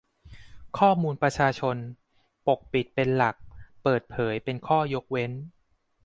[0.77, 1.77] ข้อมูลประชาชน:
[2.47, 3.35] ปกปิดเป็นหลัก
[3.83, 5.31] เปิดเผยเป็นข้อยกเว้น